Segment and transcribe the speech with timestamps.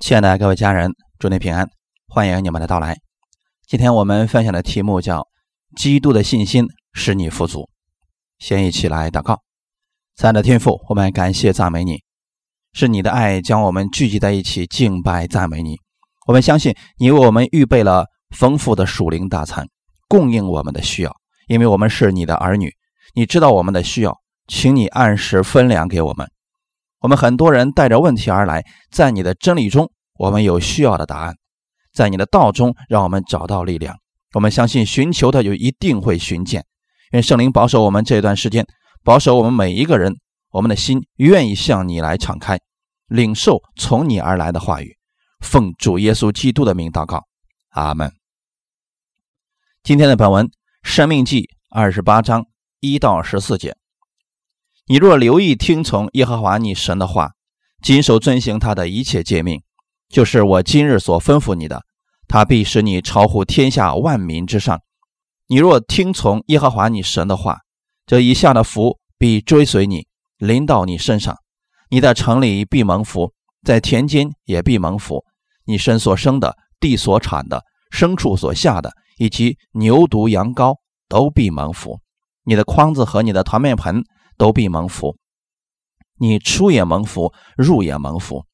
[0.00, 1.68] 亲爱的各位家人，祝您平安，
[2.06, 2.96] 欢迎你们的到来。
[3.66, 5.26] 今天我们分享的题目叫
[5.76, 7.68] “基督的信心使你富足”。
[8.38, 9.40] 先一起来祷告。
[10.14, 12.04] 亲爱的天父，我们感谢赞美你，
[12.72, 15.76] 是你的爱将我们聚集在一起敬拜赞美你。
[16.28, 19.66] 我们相信你为我们预备了丰富的属灵大餐，
[20.06, 21.12] 供应我们的需要，
[21.48, 22.72] 因为我们是你的儿女，
[23.14, 26.30] 你知道我们的需要，请你按时分粮给我们。
[27.00, 31.34] 我们很多人带着问题而来，在你的真理中，我们有需要的答案；
[31.92, 33.96] 在你的道中，让我们找到力量。
[34.34, 36.64] 我们相信寻求的就一定会寻见。
[37.12, 38.66] 愿圣灵保守我们这段时间，
[39.04, 40.16] 保守我们每一个人，
[40.50, 42.58] 我们的心愿意向你来敞开，
[43.06, 44.96] 领受从你而来的话语。
[45.40, 47.22] 奉主耶稣基督的名祷告，
[47.70, 48.12] 阿门。
[49.84, 50.46] 今天的本文
[50.82, 52.44] 《生命记》二十八章
[52.80, 53.76] 一到十四节。
[54.90, 57.32] 你若留意听从耶和华你神的话，
[57.82, 59.60] 谨守遵行他的一切诫命，
[60.08, 61.82] 就是我今日所吩咐你的，
[62.26, 64.80] 他必使你超乎天下万民之上。
[65.46, 67.58] 你若听从耶和华你神的话，
[68.06, 70.06] 这以下的福必追随你，
[70.38, 71.36] 临到你身上。
[71.90, 75.22] 你在城里必蒙福，在田间也必蒙福。
[75.66, 77.62] 你身所生的、地所产的、
[77.94, 80.76] 牲畜所下的，以及牛犊羊羔
[81.10, 82.00] 都必蒙福。
[82.44, 84.02] 你的筐子和你的团面盆。
[84.38, 85.16] 都必蒙福，
[86.18, 88.46] 你出也蒙福，入也蒙福。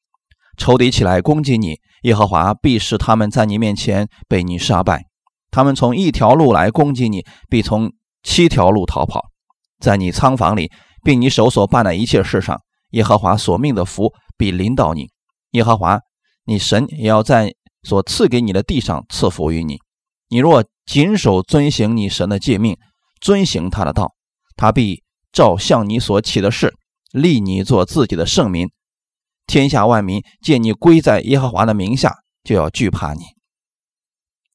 [0.57, 5.05] 仇敌起来攻击你，耶和华必使他们在你面前被你杀败。
[5.51, 7.91] 他们从一条路来攻击你，必从
[8.23, 9.25] 七条路逃跑。
[9.79, 10.71] 在你仓房里，
[11.03, 12.59] 并你手所办的一切事上，
[12.91, 15.09] 耶和华所命的福必临到你。
[15.51, 15.99] 耶和华，
[16.45, 19.77] 你神也要在所赐给你的地上赐福于你。
[20.29, 22.77] 你若谨守遵行你神的诫命，
[23.21, 24.15] 遵行他的道，
[24.55, 25.04] 他必。
[25.35, 26.73] 照向你所起的事，
[27.11, 28.69] 立你做自己的圣民，
[29.45, 33.23] 天下万民见你归在耶和华的名下，就要惧怕你。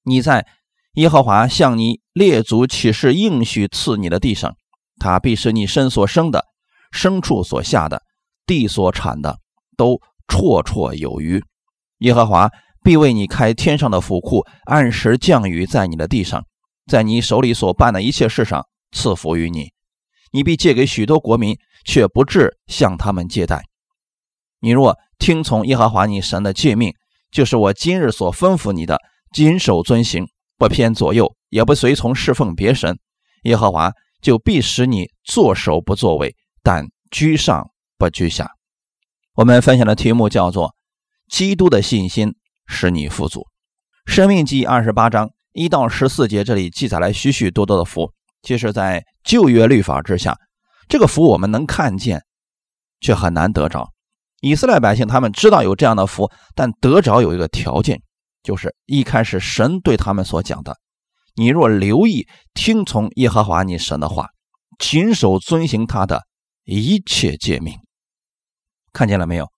[0.04, 0.46] 你在
[0.94, 4.56] 耶和华向你列祖起誓应许赐你的地上，
[4.98, 6.46] 他必使你身所生的、
[6.90, 8.02] 牲畜所下的、
[8.46, 9.38] 地所产的
[9.76, 11.44] 都绰绰有余。
[11.98, 12.48] 耶和华
[12.82, 16.42] 必为你开天上的府库，按时降雨在你的地上，
[16.86, 19.70] 在你手里所办的一切事上赐福于你。
[20.30, 23.64] 你必借给许多国民，却不至向他们借贷。
[24.60, 26.94] 你若听从耶和华你神的诫命，
[27.30, 28.98] 就是我今日所吩咐你的，
[29.32, 32.98] 谨守遵行，不偏左右，也不随从侍奉别神，
[33.44, 38.50] 耶和华就必使你作首不作尾，但居上不居下。
[39.34, 40.74] 我们分享的题目叫做
[41.30, 42.34] “基督的信心
[42.66, 43.46] 使你富足”。
[44.06, 48.12] 生命记二十八章一到十四节，这里记载了许许多多的福。
[48.42, 50.36] 其实，在旧约律法之下，
[50.88, 52.24] 这个福我们能看见，
[53.00, 53.92] 却很难得着。
[54.40, 58.00] 以色列百姓他们知道有这样的福，但得着有一个条件，
[58.42, 60.78] 就是一开始神对他们所讲的
[61.36, 64.30] ：“你若留意听从耶和华你神的话，
[64.78, 66.22] 谨守遵行他的
[66.64, 67.78] 一切诫命。”
[68.92, 69.52] 看见了没有？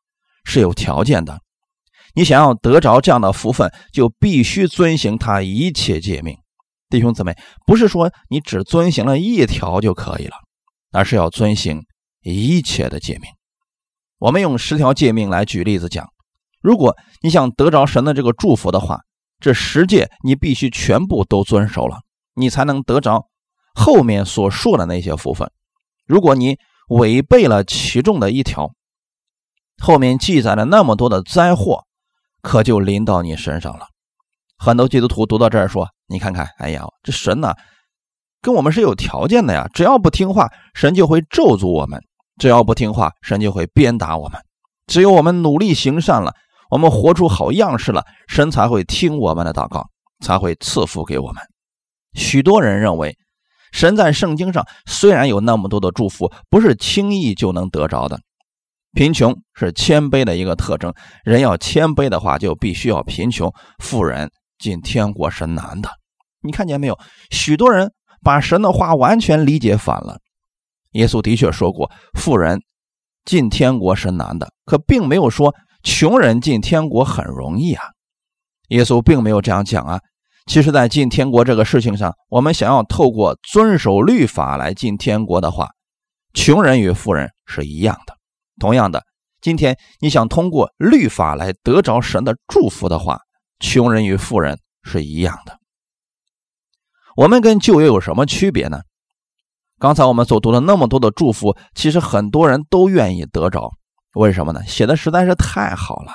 [0.44, 1.40] 是有条件的。
[2.14, 6.36] 你想要得着这样的福分，就必须遵行他一切诫命。
[6.92, 7.34] 弟兄姊妹，
[7.66, 10.36] 不是说你只遵行了一条就可以了，
[10.92, 11.80] 而是要遵行
[12.20, 13.30] 一切的诫命。
[14.18, 16.06] 我们用十条诫命来举例子讲，
[16.60, 19.00] 如果你想得着神的这个祝福的话，
[19.40, 22.00] 这十诫你必须全部都遵守了，
[22.34, 23.24] 你才能得着
[23.74, 25.50] 后面所说的那些福分。
[26.06, 26.58] 如果你
[26.90, 28.70] 违背了其中的一条，
[29.82, 31.84] 后面记载了那么多的灾祸，
[32.42, 33.86] 可就临到你身上了。
[34.64, 37.52] 很多基督徒读到这儿说：“你看看，哎呀，这神呢，
[38.40, 39.68] 跟我们是有条件的呀。
[39.74, 41.98] 只要不听话，神就会咒诅我们；
[42.38, 44.40] 只要不听话，神就会鞭打我们。
[44.86, 46.32] 只有我们努力行善了，
[46.70, 49.88] 我们活出好样式了，神才会听我们的祷告，
[50.24, 51.42] 才会赐福给我们。”
[52.14, 53.16] 许多人认为，
[53.72, 58.20] 神在圣经上虽然有那么多的祝福，不是轻易就能得着的。
[58.92, 63.52] 贫穷是谦卑的一个特征，人要谦卑的话，就必须要贫穷。
[63.80, 64.30] 富人。
[64.62, 65.90] 进天国是难的，
[66.40, 66.96] 你看见没有？
[67.30, 67.92] 许多人
[68.22, 70.20] 把神的话完全理解反了。
[70.92, 72.62] 耶稣的确说过，富人
[73.24, 77.82] 进天国是难的，可并没有说穷人进天国很容易啊。
[78.68, 80.00] 耶稣并没有这样讲啊。
[80.46, 85.70] 其实，在进天国这个事情上，我们想要透过遵守律法来进天国的话，
[86.34, 88.16] 穷人与富人是一样的。
[88.58, 89.02] 同样的，
[89.40, 93.20] 今天你想通过律法来得着神的祝福的话，
[93.62, 95.58] 穷人与富人是一样的。
[97.16, 98.80] 我们跟旧约有什么区别呢？
[99.78, 103.72] 刚才我们所读的那么多的祝福，其实很多人都愿意得着。
[104.14, 104.64] 为什么呢？
[104.66, 106.12] 写的实在是太好了，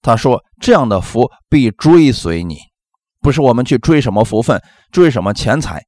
[0.00, 2.58] 他说：“这样的福必追随你，
[3.20, 4.62] 不是我们去追什么福分，
[4.92, 5.84] 追什么钱财，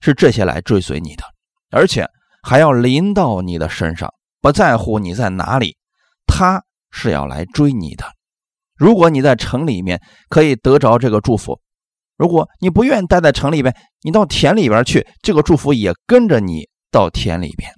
[0.00, 1.24] 是这些来追随你的，
[1.70, 2.06] 而且
[2.42, 5.76] 还要临到你的身上，不在乎你在哪里，
[6.26, 8.15] 他是要来追你的。
[8.76, 11.60] 如果你在城里面可以得着这个祝福，
[12.16, 17.70] 如果你不愿待在城里边，你到田里边去，这个祝福也跟着你到田里边，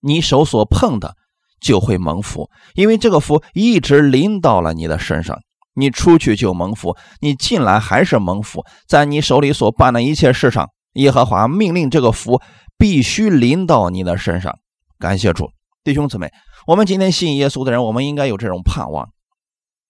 [0.00, 1.14] 你手所碰的。”
[1.60, 5.38] 就会蒙福，因为这个福一直临到了你的身上。
[5.72, 8.62] 你出去就蒙福，你进来还是蒙福。
[8.86, 12.42] 在你手里所办的一切事上，耶和华命令这个福
[12.76, 14.58] 必须临到你的身上。
[14.98, 15.48] 感谢主，
[15.82, 16.30] 弟兄姊妹，
[16.66, 19.08] 我们今天信耶稣的人，我们应该有这种盼望。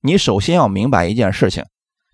[0.06, 1.65] 你首先要明白一件事情：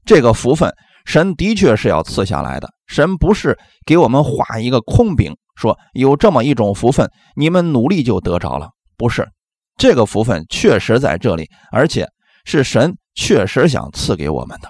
[0.05, 0.73] 这个福分，
[1.05, 2.69] 神的确是要赐下来的。
[2.87, 9.29] 神不是给我们画一个空饼，说有这么一种福分，你们努力就得着了，不是。
[9.77, 12.07] 这个福分确实在这里，而且
[12.45, 14.69] 是神确实想赐给我们的。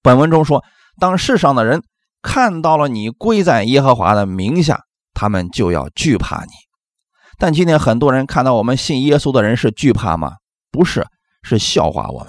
[0.00, 0.64] 本文中说，
[0.98, 1.82] 当世上的人
[2.22, 6.50] 看到了你归在耶和华的名下，他们就要惧怕你。
[7.36, 10.36] 但今天很多人看到我们信耶稣的人是惧怕吗？
[10.70, 11.06] 不是，
[11.42, 12.28] 是笑话我们，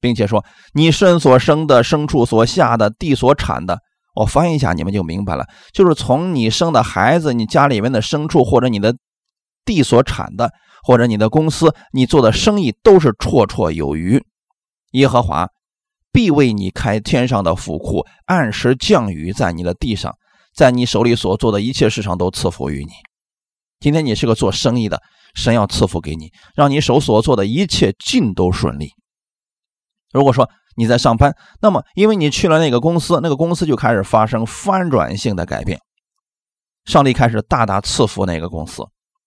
[0.00, 3.78] 并且说你身所生的牲畜所下的地所产的，
[4.14, 8.94] 我翻译一下，你们就明白了，就是从你生的孩子，你家里面的牲畜或者你的
[9.64, 10.52] 地所产的。
[10.80, 14.22] 或者你的公司，你做的生意都是绰绰有余，
[14.92, 15.48] 耶和华
[16.12, 20.14] 必为你开天上的府库，按时降雨在你的地上，
[20.54, 22.92] 在你手里所做的一切事上都赐福于你。
[23.80, 25.02] 今天你是个做生意的，
[25.34, 28.92] 神要赐福给你，让你手所做的一切尽都顺利。
[30.12, 35.80] 如果说你在上班，那么因为你去了那个公司，那个公司就开始发生翻转性的改变，
[36.84, 38.84] 上帝开始大大赐福那个公司。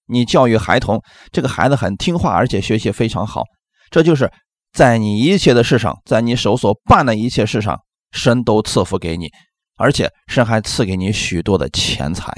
[0.07, 1.01] 你教育孩童，
[1.31, 3.43] 这个孩子很听话，而且学习非常好。
[3.89, 4.31] 这就是
[4.73, 7.81] 在你一切的事上，在你手所办的一切事上，
[8.11, 9.29] 神都赐福给你，
[9.77, 12.33] 而且神还赐给你许多的钱财。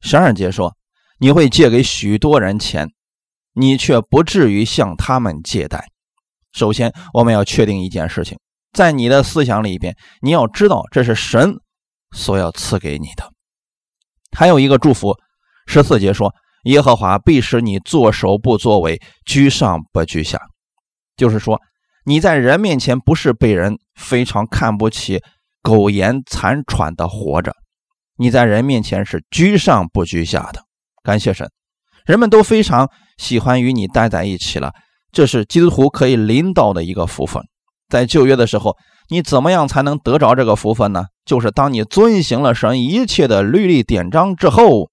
[0.00, 0.76] 十二节说，
[1.24, 2.90] 你会借给许多人钱，
[3.54, 5.88] 你却不至于向他们借贷。
[6.52, 8.38] 首先，我们要确定一件事情，
[8.74, 11.54] 在你的思想里边，你要知道这是神
[12.14, 13.32] 所要赐给你的。
[14.36, 15.16] 还有一个祝福，
[15.66, 16.30] 十四节说。
[16.64, 20.38] 耶和华必使你作首不作尾，居上不居下。
[21.16, 21.58] 就是说，
[22.04, 25.22] 你在人面前不是被人非常看不起、
[25.62, 27.54] 苟延残喘的活着，
[28.16, 30.62] 你在人面前是居上不居下的。
[31.04, 31.48] 感谢神，
[32.04, 34.72] 人们都非常喜欢与你待在一起了。
[35.12, 37.40] 这是基督徒可以领导的一个福分。
[37.88, 38.76] 在旧约的时候，
[39.08, 41.04] 你怎么样才能得着这个福分呢？
[41.24, 44.90] 就是当你遵行了神一切的律例典章之后。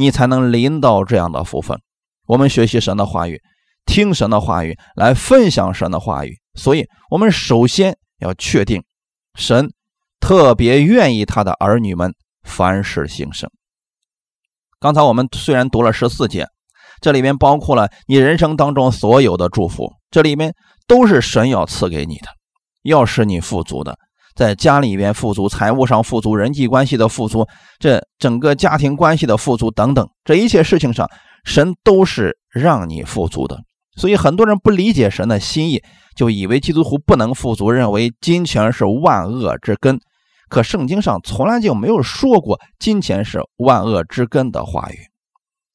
[0.00, 1.80] 你才能领到这样的福分。
[2.28, 3.42] 我们学习神的话语，
[3.84, 6.36] 听神的话语，来分享神的话语。
[6.54, 8.84] 所以，我们首先要确定，
[9.34, 9.72] 神
[10.20, 13.50] 特别愿意他的儿女们凡事兴盛。
[14.80, 16.46] 刚才我们虽然读了十四节，
[17.00, 20.54] 这里面包括了你人生当中所有的祝福，这里面
[20.86, 22.28] 都是神要赐给你的，
[22.84, 23.98] 要使你富足的。
[24.36, 27.44] 在家里边富足，财务上富足，人际关系的富足，
[27.80, 31.08] 这整个家庭关系的富足等等，这一切事情上，
[31.44, 33.58] 神都是让你富足的。
[33.96, 35.82] 所以很多人不理解神的心意，
[36.14, 39.98] 就以为基督徒不能富足，认为金钱是万恶之根。
[40.48, 44.98] 可圣经上从来就没有说过金钱是万恶之根的话语。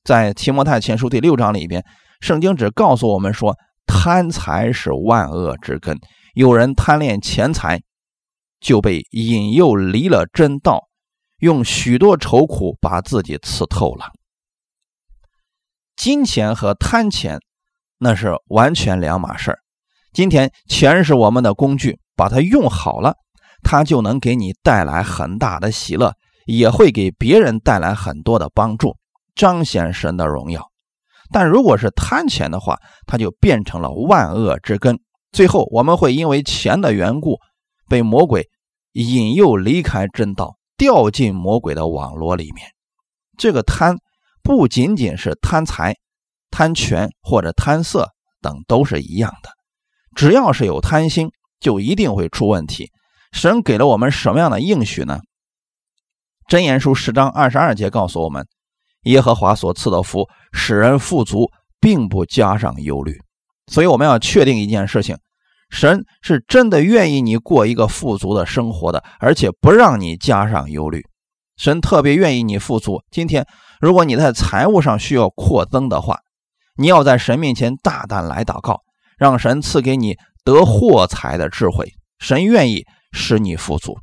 [0.03, 1.83] 在提摩太前书第六章里边，
[2.19, 5.97] 圣经只告诉我们说，贪财是万恶之根，
[6.33, 7.81] 有人贪恋钱财。
[8.59, 10.83] 就被引诱离了真道，
[11.39, 14.05] 用许多愁苦把自己刺透了。
[15.97, 17.39] 金钱和贪钱
[17.97, 19.59] 那是完全两码事儿。
[20.13, 23.15] 今天钱是我们的工具，把它用好了，
[23.63, 26.13] 他就能给你带来很大的喜乐，
[26.45, 28.95] 也会给别人带来很多的帮助，
[29.33, 30.69] 彰显神的荣耀。
[31.31, 32.77] 但如果是贪钱的话，
[33.07, 34.99] 它就变成了万恶之根，
[35.31, 37.39] 最后我们会因为钱的缘故
[37.89, 38.47] 被魔鬼。
[38.95, 42.67] 引诱离开正道，掉进魔鬼的网络里面。
[43.39, 43.97] 这个贪
[44.43, 45.95] 不仅仅是贪财、
[46.51, 48.07] 贪权或者贪色
[48.39, 49.49] 等，都是一样的。
[50.15, 52.91] 只要是有贪心，就一定会出问题。
[53.33, 55.19] 神给了我们什么样的应许呢？
[56.47, 58.45] 箴言书十章二十二节告诉我们：
[59.05, 61.49] 耶和华所赐的福，使人富足，
[61.81, 63.17] 并不加上忧虑。
[63.67, 65.17] 所以我们要确定一件事情。
[65.71, 71.01] 神是真的愿意你过一个富足的生活的，而且不让你加上忧虑。
[71.57, 73.01] 神特别愿意你富足。
[73.09, 73.47] 今天，
[73.81, 76.19] 如果你在财务上需要扩增的话，
[76.77, 78.81] 你要在神面前大胆来祷告，
[79.17, 81.93] 让神赐给你得货财的智慧。
[82.19, 83.97] 神愿意使你富足。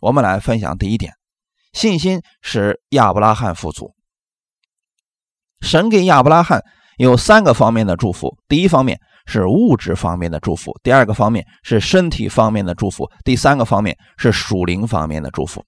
[0.00, 1.12] 我们来分享第一点：
[1.72, 3.94] 信心使亚伯拉罕富足。
[5.60, 6.62] 神给亚伯拉罕
[6.96, 8.38] 有三个方面的祝福。
[8.48, 15.64] 第一方面是物质方面的祝福，第二个方面是身体方面的祝福，第三个方面是属灵方面的祝福。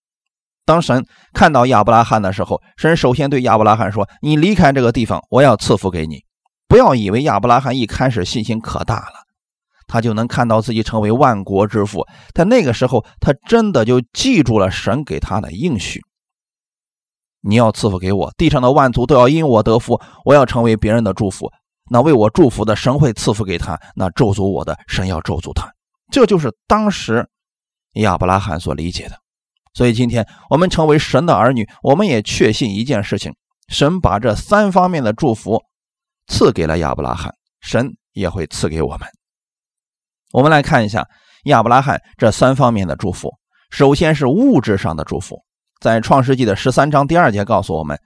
[0.67, 6.25] 当神看到亚伯拉罕的时候，神首先对亚伯拉罕说：“你离开这个地方，我要赐福给你。”
[6.67, 9.24] 不要以为亚伯拉罕一开始信心可大了，
[9.87, 12.07] 他就能看到自己成为万国之父。
[12.33, 16.00] 但那个时候，他真的就记住了神给他的应许。
[17.41, 21.53] 你要赐福给我，地上的万族都要因我得福，我要成为别人的祝福。
[21.91, 25.71] 那为我祝福的神会赐福给他，那咒诅我的神要咒诅他。
[26.11, 27.29] 这就是当时
[27.95, 29.19] 亚伯拉罕所理解的。
[29.75, 33.35] 所以今天我们成为神的儿女，我们也确信一件事情：
[33.69, 35.62] 神把这三方面的祝福
[36.29, 39.07] 赐给了亚伯拉罕，神也会赐给我们。
[40.35, 41.07] 我们来看一下
[41.45, 43.31] 亚伯拉罕这三方面的祝福。
[43.71, 45.41] 首先是物质上的祝福。
[45.81, 47.97] 在创世纪的十三章第二节告诉我们，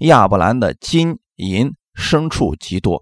[0.00, 3.00] 亚伯兰的金银牲畜极多，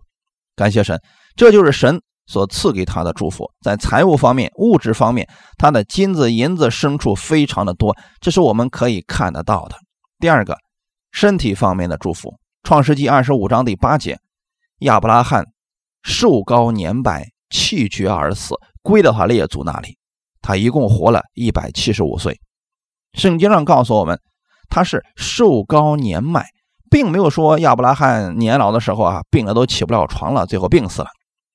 [0.54, 1.00] 感谢神，
[1.34, 3.50] 这就是神所赐给他的祝福。
[3.62, 5.26] 在财务方面、物质方面，
[5.56, 9.76] 他的金子、银子、牲畜非常的多，这是我们可以看得到的。
[10.18, 10.58] 第二个，
[11.10, 12.34] 身体方面的祝福。
[12.62, 14.18] 创世纪二十五章第八节，
[14.80, 15.46] 亚伯拉罕
[16.02, 19.98] 寿高年百，气绝而死，归到他列祖那里。
[20.40, 22.38] 他一共活了一百七十五岁。
[23.14, 24.20] 圣经上告诉我们，
[24.68, 26.46] 他是寿高年迈，
[26.90, 31.08] 并没有说亚伯拉罕年老的时候啊，病了都起不了床了，最后病死了。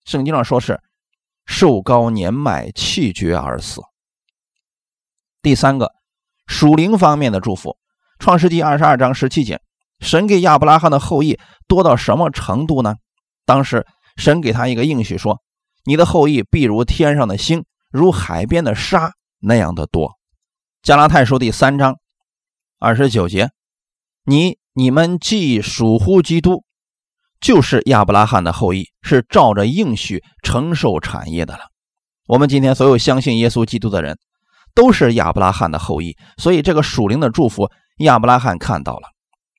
[0.06, 0.80] 圣经上说是
[1.46, 3.82] 寿高年迈，气绝而死。
[5.42, 5.92] 第三个
[6.48, 7.78] 属灵方面的祝福，
[8.18, 9.62] 创世纪二十二章十七节，
[10.00, 12.96] 神给亚伯拉罕的后裔多到什么程度呢？
[13.46, 13.86] 当时
[14.18, 15.42] 神给他一个应许说
[15.84, 20.14] ：“你的后裔必如天上的星，如海边的沙那样的多。”
[20.82, 21.98] 加拉太书第三章
[22.80, 23.50] 二十九节，
[24.24, 26.64] 你你们既属乎基督，
[27.42, 31.64] 就是亚伯拉罕的后裔，是照着应许承受产业的了。
[32.28, 34.18] 我们今天所有相信耶稣基督的人，
[34.74, 39.10] 都是亚伯拉罕的后裔，所以这个属灵的祝福，亚伯拉罕看到了，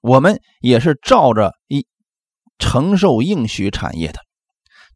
[0.00, 1.86] 我们也是照着一
[2.58, 4.20] 承受应许产业的，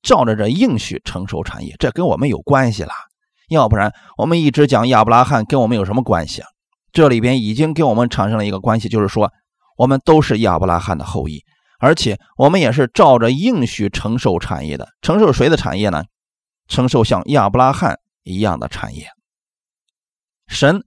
[0.04, 2.92] 照着这应许承受产业，这跟我们有关系了。
[3.48, 6.48] 要不然，我们一直讲亚伯拉罕跟我们有什么关系啊？
[6.92, 9.32] 这里边已经跟我们产生了一个关系，就是说
[9.76, 11.42] 我们都是亚伯拉罕的后裔，
[11.80, 14.86] 而且我们也是照着应许承受产业的。
[15.02, 16.04] 承受谁的产业呢？
[16.68, 19.08] 承受像亚伯拉罕一样的产业。
[20.46, 20.84] 神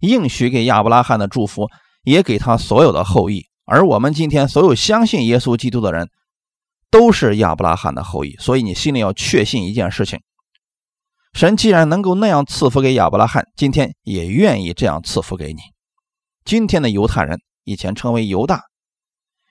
[0.00, 1.68] 应许给亚伯拉罕的祝福，
[2.02, 3.44] 也给他所有的后裔。
[3.64, 6.08] 而我们今天所有相信耶稣基督的人，
[6.96, 8.34] 都是亚伯拉罕的后裔。
[8.38, 10.22] 所以你心里要确信一件事情。
[11.34, 15.60] 神既然能够那样赐福给亚伯拉罕，今天也愿意这样赐福给你。
[16.46, 18.62] 今天的犹太人以前称为犹大，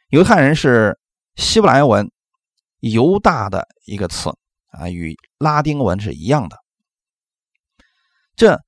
[0.10, 0.98] 犹太人是
[1.36, 2.10] 希伯来文
[2.82, 4.32] “犹大”的一个词
[4.72, 6.58] 啊，与拉丁文是一样的。
[8.36, 8.60] 这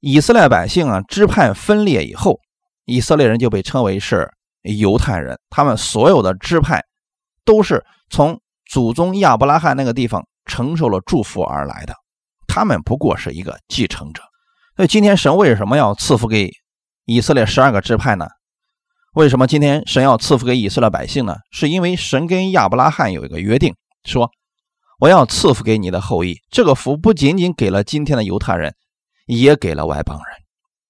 [0.00, 2.40] 以色列百姓啊，支派分裂以后，
[2.84, 4.28] 以色列人就被称为是
[4.62, 5.38] 犹太人。
[5.50, 6.82] 他们所有的支派
[7.50, 11.92] 都是从祖宗亚伯拉罕那个地方承受了祝福而来的。
[12.46, 14.22] 他们不过是一个继承者，
[14.76, 16.52] 所以今天神为什么要赐福给
[17.06, 18.28] 以色列十二个支派呢？
[19.14, 21.38] 为什么今天神要赐福给以色列百姓呢？
[21.50, 24.30] 是因为神跟亚伯拉罕有一个约定，说
[25.00, 26.36] 我要赐福给你的后裔。
[26.52, 28.76] 这个福不仅仅给了今天的犹太人，
[29.26, 30.26] 也给了外邦人。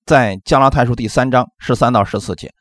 [0.05, 2.53] 在加拉太书第三章十三到十四节，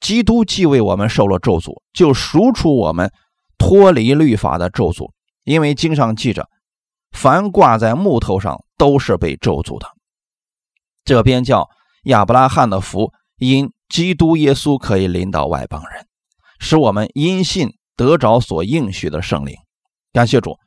[0.00, 3.12] 基督既为我们受了咒诅，就赎出我们
[3.56, 5.10] 脱离律法的咒诅，
[5.44, 6.48] 因为经上记着。
[7.10, 9.86] 凡挂在木头上都是被咒诅的。
[11.04, 11.68] 这边叫
[12.04, 16.06] 亚伯拉罕的福，因基督耶稣可以临到外邦人，
[16.60, 19.56] 使我们因信得着所应许的圣灵。
[20.12, 20.58] 感谢主，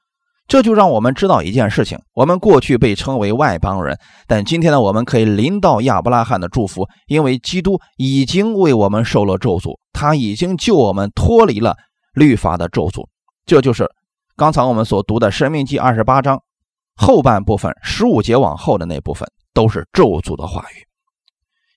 [0.51, 11.77] 这就让我们知道一件事情：我们过去被称为外邦人，但今天呢，我们可以临到亚伯拉罕的祝福，因为基督已经为我们受了咒诅，他已经救我们脱离了
[12.13, 13.07] 律法的咒诅。
[13.45, 13.89] 这就是。
[14.35, 16.37] 刚才我们所读的《生命记》二十八章
[16.97, 20.83] 后半部分十五节往后的那部分都是咒诅的话语。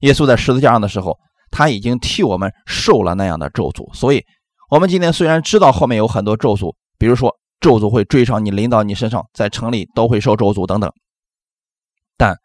[0.04, 1.16] 耶稣在十字架上的时候，
[1.52, 3.94] 他已经替我们受了那样的咒诅。
[3.94, 4.24] 所以，
[4.68, 7.32] 我们今天虽然知道后面有很多咒诅，比如说
[7.64, 10.92] 咒诅会追上你、临到你身上，在城里都会受咒诅等等，
[12.18, 12.36] 但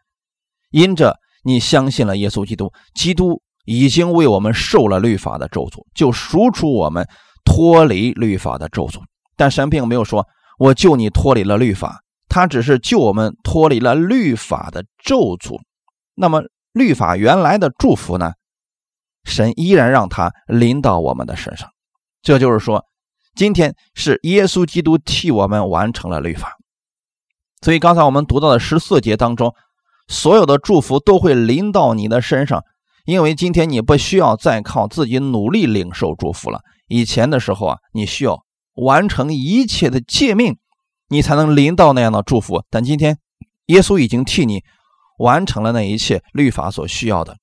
[0.71, 7.05] 因着你相信了耶稣基督，基督已经为我们受了律法的咒诅，就赎出我们
[7.43, 9.01] 脱离律法的咒诅。
[9.35, 10.25] 但神并没有说
[10.57, 11.99] 我救你脱离了律法，
[12.29, 15.59] 他只是救我们脱离了律法的咒诅。
[16.15, 18.31] 那么律法原来的祝福呢？
[19.25, 21.69] 神依然让他临到我们的身上。
[22.21, 22.85] 这就是说，
[23.39, 26.57] 今天是耶稣基督替我们完成了律法。
[27.61, 29.55] 所以刚才我们读到的十四节当中，
[30.09, 32.65] 所有的祝福都会临到你的身上，
[33.05, 36.59] 因为今天你不需要再靠自己努力领受祝福了。
[36.89, 38.43] 以前的时候啊，你需要
[38.73, 40.57] 完成一切的诫命，
[41.07, 42.65] 你才能临到那样的祝福。
[42.69, 43.19] 但今天，
[43.67, 44.65] 耶稣已经替你
[45.17, 47.37] 完成了那一切律法所需要的，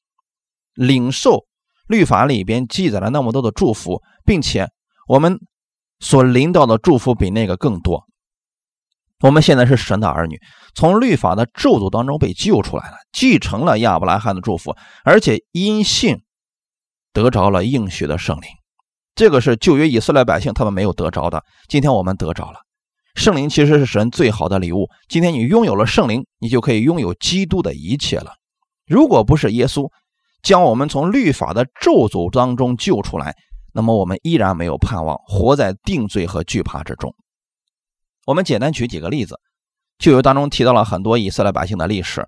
[0.75, 1.47] 领受
[1.89, 4.69] 律法里边记载了那么多的祝福，并且
[5.09, 5.41] 我们
[6.01, 8.05] 所临到的祝福比那个更多。
[9.21, 10.39] 我们现在是神的儿女，
[10.75, 16.23] 从律法的咒诅当中被救出来了，继承了亚伯拉罕的祝福，而且因信
[17.15, 18.49] 得着了应许的圣灵。
[19.15, 22.61] 这个是旧约以色列百姓他们没有得着的，今天我们得着了。
[23.15, 24.91] 圣灵其实是神最好的礼物。
[25.09, 28.33] 今天你拥有了圣灵，你就可以拥有基督的一切了。
[28.87, 29.91] 如果不是耶稣
[30.43, 33.35] 将我们从律法的咒诅当中救出来，
[33.77, 37.15] 那么我们依然没有盼望，活在定罪和惧怕之中。
[38.25, 39.39] 我们简单举几个例子，
[39.99, 42.27] 旧约当中提到了很多以色列百姓的历史，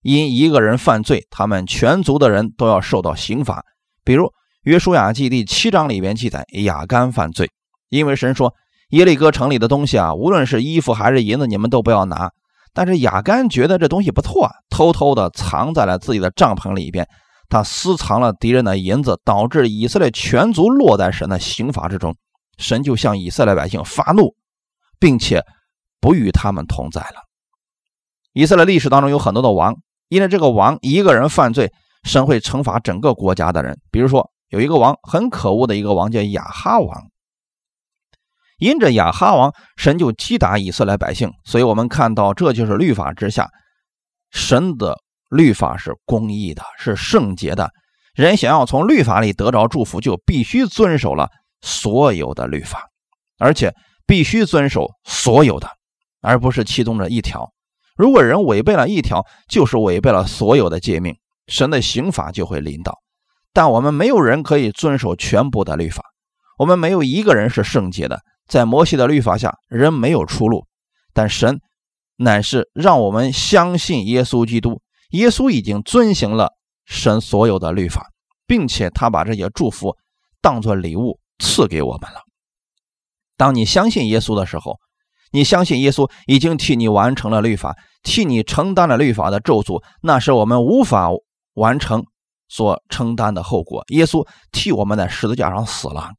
[0.00, 3.62] 因一个人犯罪，他们全族的人都要受到刑罚。
[4.04, 7.50] 比如约书亚记第七章里边记载，亚干犯罪，
[7.90, 8.54] 因为神说
[8.88, 12.32] 耶利哥城里的东西啊，无论是衣服还是银子，你们都不要拿。
[12.72, 17.06] 但是亚干觉得这东西不错，偷偷的藏在了自己的帐篷里边，
[17.48, 22.16] 他私藏了敌人的银子，导致以色列全族落在神的刑罚之中。
[22.58, 24.34] 神就向以色列百姓发怒。
[24.98, 25.44] 并且
[26.00, 27.16] 不与他们同在了。
[28.32, 29.76] 以色列历史当中有很多的王，
[30.08, 31.70] 因为这个王一个人犯罪，
[32.04, 33.78] 神会惩罚整个国家的人。
[33.90, 37.02] 比如说，有一个王很可恶的一个王叫亚哈王，
[38.58, 41.30] 因着亚哈王，神就击打以色列百姓。
[41.44, 43.50] 所以我们看到，这就是律法之下，
[44.30, 44.96] 神的
[45.30, 47.70] 律法是公义的，是圣洁的。
[48.14, 51.28] 人想要从律法里得着祝福，就必须遵守了
[51.60, 52.88] 所有的律法，
[53.38, 53.74] 而且。
[54.08, 55.68] 必须遵守所有的，
[56.20, 57.50] 而不是其中的一条。
[57.96, 61.16] 如果人违背了一条，就是违背了所有的诫命，
[61.48, 63.00] 神的刑罚就会临到。
[63.52, 66.04] 但我们没有人可以遵守全部的律法，
[66.56, 68.20] 我们没有一个人是圣洁的。
[68.46, 70.68] 在摩西的律法下，人没有出路。
[71.12, 71.58] 但神
[72.14, 76.52] 乃是让我们相信耶稣基督，耶稣已经遵行了
[76.84, 78.06] 神所有的律法，
[78.46, 79.96] 并且他把这些祝福
[80.40, 82.20] 当作礼物赐给我们了。
[83.36, 84.78] 当你相信耶稣的时候，
[85.32, 91.08] 你相信耶稣已经替你完成了律法，替你承担了律法的咒诅，那是我们无法
[91.54, 92.04] 完成
[92.48, 93.84] 所承担的后果。
[93.88, 96.10] 耶稣替我们在十字架上死了，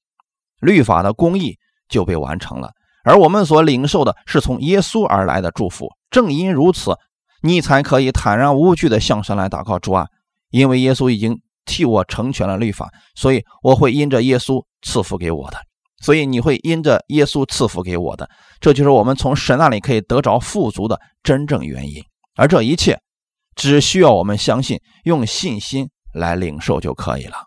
[0.59, 1.57] 律法的公义
[1.89, 2.71] 就被完成了，
[3.03, 5.89] 而我们所领受的是从耶稣而来的祝福。
[6.11, 6.95] 正因如此，
[7.41, 10.07] 你才可以坦然无惧地向神来祷告主啊，
[10.49, 15.57] 因为耶稣已经替我成全了律法，所以我会因着耶稣赐福给我的。
[15.99, 22.03] 所以你会因着耶稣赐福给我的，这就是我们从神那里可以得着富足的真正原因。
[22.35, 22.99] 而这一切，
[23.55, 27.37] 只需要我们相信，用信心来领受就可以了。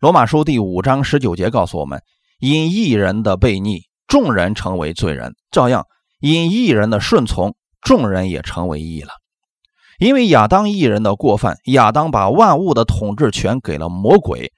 [0.00, 2.02] 罗马书第五章十九节告诉我们：
[2.40, 5.86] 因一人的悖逆，众人成为罪人；照样，
[6.18, 9.10] 因一人的顺从，众人也成为义了。
[9.98, 14.52] 因为亚当一人的过犯，亚当把万物的统治权给了魔鬼。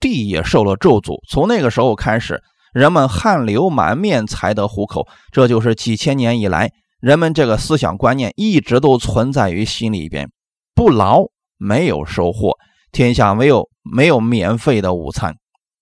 [0.00, 1.18] 地也受了咒诅。
[1.28, 5.06] 从那个时候开始，人们汗流满面才得糊口。
[5.30, 10.30] 这就是几千年以来，人们这个思想观念一直都存在于心里边：
[10.74, 11.24] 不劳
[11.58, 12.56] 没有收获，
[12.92, 15.34] 天下没有没有免费的午餐，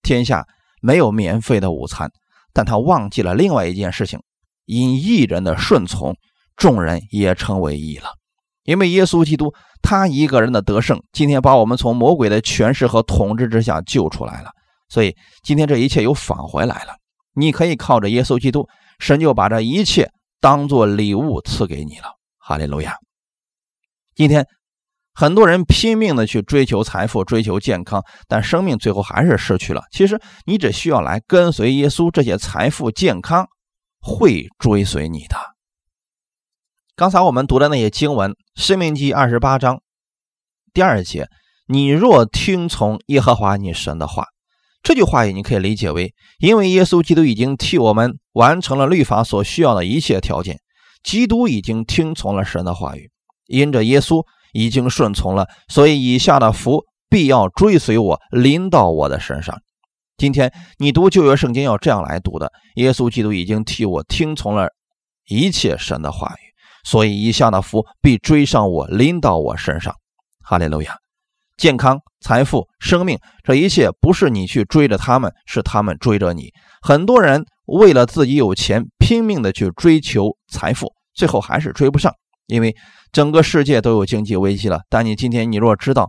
[0.03, 0.45] 天下
[0.83, 2.11] 没有免费的午餐。
[2.53, 4.19] 但他忘记了另外一件事情：
[4.65, 6.17] 因一人的顺从，
[6.59, 8.11] 众人也成为义了。
[8.65, 9.55] 因为耶稣基督。
[9.81, 14.51] 他一个人的得胜，今天把我们从魔鬼的权势和统治之下救出来了，
[14.89, 16.97] 所以今天这一切又返回来了。
[17.35, 18.69] 你可以靠着耶稣基督，
[18.99, 22.17] 神就把这一切当做礼物赐给你了。
[22.39, 22.97] 哈利路亚！
[24.17, 24.45] 今天
[25.15, 29.85] 很多人拼命的去追求财富、追求健康，但生命最后还是失去了。
[29.93, 33.47] 其实你只需要来跟随耶稣，这些财富、健康
[34.01, 35.37] 会追随你的。
[36.99, 39.83] 刚才我们读的那些经文，《生命记》二十八章
[40.75, 41.29] 第二节
[41.69, 44.25] ：“你若听从耶和华你神的话。”
[44.83, 50.59] 这句话也你可以理解为，因为耶稣基督已经替我们完成了律法所需要的一切条件，
[51.05, 53.09] 基督已经听从了神的话语，
[53.47, 59.57] 因着耶稣已经顺从了，所以以下的福必要追随我，临到我的身上。
[60.17, 64.71] 今天你读旧约圣经要这样来读的：耶稣基督已经替我听从了
[65.29, 66.48] 一切神的话语，
[66.85, 69.95] 所以以下的福必追上我，临到我身上。
[70.43, 70.95] 哈利路亚！
[71.57, 76.51] 健康、财富、生命，这一切不是你去追着他们，是他们追着你。
[76.81, 82.13] 很多人为了自己有钱，拼命的去追求财富，最后还是追不上，
[82.47, 82.77] 因为
[83.11, 84.83] 整个世界都有经济危机了。
[84.89, 86.09] 但你今天，你若知道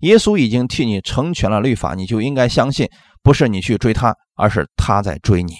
[0.00, 2.88] 耶稣已经替你成全了律法，你就应该相信，
[3.22, 5.52] 不是你去追他，而是他在追你。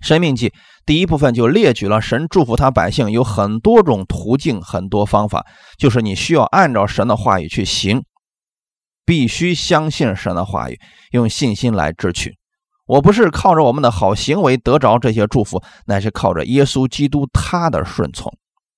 [0.00, 0.52] 生命记
[0.86, 5.44] 第一部分就列举了神祝福他百姓有很多种途径、很多方法，
[5.76, 8.02] 就是你需要按照神的话语去行。
[9.04, 10.78] 必须相信神的话语，
[11.12, 12.36] 用信心来支取。
[12.86, 18.30] 我不是靠着我们的好行为得着这些祝福，乃是靠着耶稣基督他的顺从，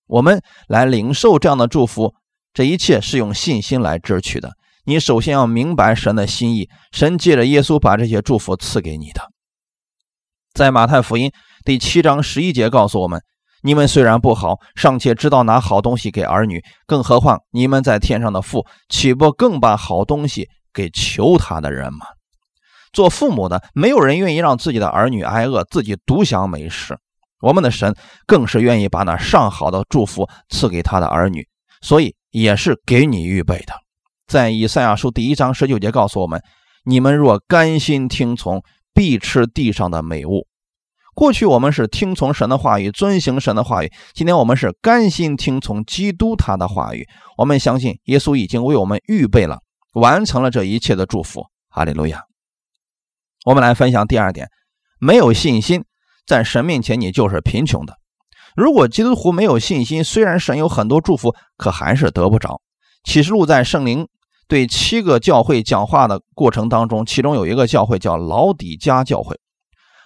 [0.06, 2.14] 我们来领受这样的祝福。
[2.54, 4.52] 这一切是用信心来支取的。
[4.84, 9.22] 你首先要明白神的心意，神借着耶稣把这些祝福赐给你的。
[10.52, 11.30] 在马太福音
[11.64, 13.20] 第七章十一节告诉我们。
[13.62, 22.06] 你们虽然不好，尚且知道拿好东西给儿女，更何况你们在天上的父，岂不更把好东西给求他的人吗？
[22.92, 26.96] 做父母的，没有人愿意让自己的儿女挨饿，自己独享美食。
[27.40, 27.94] 我们的神
[28.26, 31.46] 更是愿意把那上好的祝福赐给他的儿女，
[31.82, 33.74] 所以也是给你预备的。
[34.26, 36.42] 在以赛亚书第一章十九节告诉我们：
[36.84, 38.62] 你们若甘心听从，
[39.00, 40.46] 必吃地上的美物。
[41.14, 43.90] 过去我们是听从神的话语，遵行神的话语。
[44.12, 47.08] 今天我们是甘心听从基督他的话语。
[47.38, 49.60] 我们相信耶稣已经为我们预备了，
[49.94, 51.46] 完成了这一切的祝福。
[51.70, 52.24] 哈利路亚。
[53.46, 54.50] 我们来分享第二点：
[54.98, 55.82] 没有信心，
[56.26, 57.96] 在神面前你就是贫穷的。
[58.54, 62.60] 如果基督徒没有信心，虽然神有很多祝福，可还是得不着。
[63.02, 64.08] 启示录在圣灵
[64.50, 69.38] 对七个教会讲话的过程当中，其中有一个教会叫老底加教会。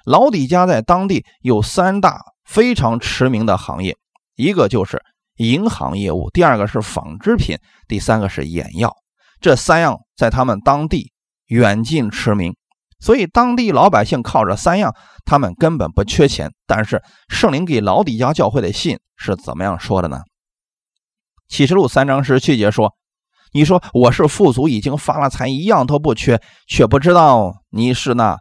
[0.04, 3.96] 老底家在当地有三大非常驰名的行业，
[4.36, 5.02] 一个就是
[5.38, 7.56] 银行业务，第二个是纺织品，
[7.88, 8.94] 第三个是眼药。
[9.40, 11.10] 这三样在他们当地
[11.46, 12.54] 远近驰名，
[13.00, 16.52] 所以当地老百姓靠着三样，他们根本不缺钱。
[16.66, 20.20] 但是圣灵给老底家教会的信是怎么样说的呢？
[21.48, 22.94] 启示录三章十七节说
[23.54, 28.36] ：“你说我是富足，已经发了财，一样都不缺，却不知道你是那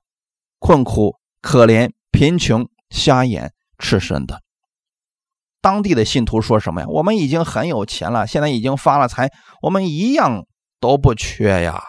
[0.59, 4.39] 困苦。”可怜、贫穷、瞎眼、赤身的
[5.59, 6.87] 当地的信徒说什么呀？
[6.87, 9.29] 我们已经很有钱了，现在已经发了财，
[9.61, 10.45] 我们一样
[10.79, 11.83] 都不缺呀。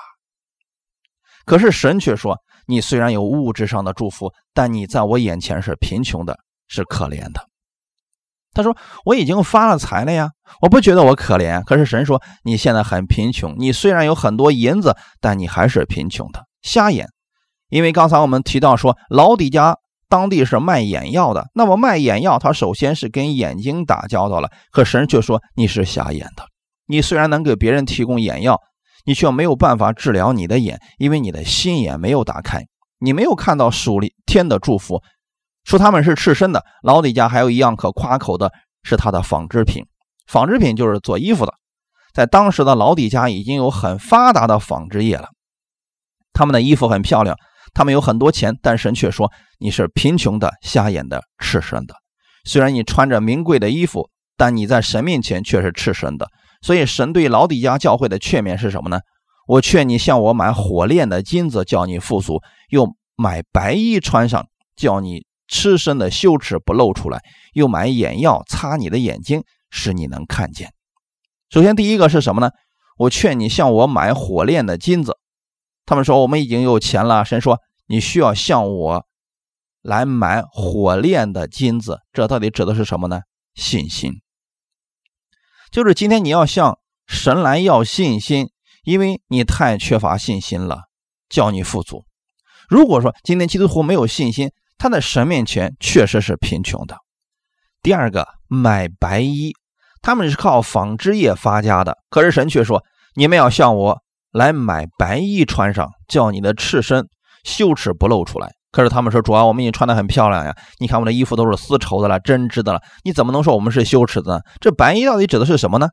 [1.44, 7.48] 可是神却说：“你虽然有物质上的祝福，但你在我眼前是贫穷的，是可怜的。”
[8.54, 10.30] 他说：“我已经发了财了呀，
[10.62, 11.62] 我不觉得我可怜。
[11.64, 17.08] 可是神说，你现在很贫穷，你虽然有很多银子，但你还是贫穷的，瞎眼。”
[17.68, 19.76] 因为刚才我们提到说，老底家
[20.08, 24.48] 当地是卖眼药的，那么卖眼药，他首先是跟眼睛打交道了。
[24.70, 26.44] 可神却说你是瞎眼的，
[26.86, 28.60] 你虽然能给别人提供眼药，
[29.04, 32.62] 你却没有办法治疗你的眼，因为你的心眼没有打开，
[33.00, 35.02] 你没有看到属天的祝福。
[35.64, 39.84] 说他们是赤身的，老底家还有一样可夸口的是他的纺织品，
[40.26, 41.54] 纺织品就是做衣服的，
[42.12, 45.28] 在当时的老底家已经有很发达的纺织业了，
[46.32, 47.36] 他们的衣服很漂亮。
[47.72, 51.94] 他们有很多钱，但神却说你是贫穷的、瞎眼的、赤身的。
[52.44, 56.28] 虽然你穿着名贵的衣服，但你在神面前却是赤身的。
[56.62, 59.00] 所以神对老底家教会的劝勉是什么呢？
[59.48, 62.36] 我劝你向我买火炼的金子，叫你富足；
[62.68, 64.46] 又买白衣穿上，
[64.76, 67.18] 叫你赤身的羞耻不露出来；
[67.52, 70.72] 又买眼药擦你的眼睛，使你能看见。
[71.48, 72.50] 首先第一个是什么呢？
[72.98, 75.16] 我劝你向我买火炼的金子。
[75.86, 77.24] 他们说我们已经有钱了。
[77.24, 79.06] 神说你需要向我
[79.80, 83.20] 来买火炼的金子，这到底指的是什么呢？
[83.54, 84.14] 信心，
[85.70, 88.48] 就是今天你要向神来要信心，
[88.82, 90.82] 因为你太缺乏信心了，
[91.28, 92.04] 叫你富足。
[92.68, 96.96] 如果说今天基督徒没有信心，他在神面前确实是贫穷的。
[97.82, 99.52] 第二个买白衣，
[100.02, 102.82] 他们是靠纺织业发家的，可是神却说
[103.14, 104.04] 你们要向我。
[104.34, 107.06] 来买白衣穿上，叫你的赤身
[107.44, 108.50] 羞耻不露出来。
[108.72, 115.86] 可是他们说：“主要我们已经穿的很漂亮呀，你看我的衣服都是丝绸的了，针织的了，你怎么能说我们是羞耻的呢？”这白衣到底指的是什么呢？